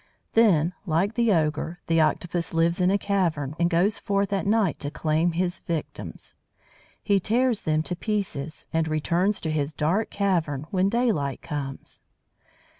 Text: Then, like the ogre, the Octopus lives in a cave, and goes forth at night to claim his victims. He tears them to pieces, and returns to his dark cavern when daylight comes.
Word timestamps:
Then, 0.33 0.73
like 0.87 1.13
the 1.13 1.31
ogre, 1.31 1.77
the 1.85 2.01
Octopus 2.01 2.55
lives 2.55 2.81
in 2.81 2.89
a 2.89 2.97
cave, 2.97 3.37
and 3.37 3.69
goes 3.69 3.99
forth 3.99 4.33
at 4.33 4.47
night 4.47 4.79
to 4.79 4.89
claim 4.89 5.33
his 5.33 5.59
victims. 5.59 6.33
He 7.03 7.19
tears 7.19 7.61
them 7.61 7.83
to 7.83 7.95
pieces, 7.95 8.65
and 8.73 8.87
returns 8.87 9.39
to 9.41 9.51
his 9.51 9.73
dark 9.73 10.09
cavern 10.09 10.65
when 10.71 10.89
daylight 10.89 11.43
comes. 11.43 12.01